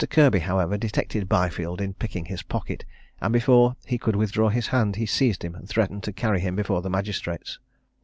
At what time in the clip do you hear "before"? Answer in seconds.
3.31-3.75, 6.55-6.81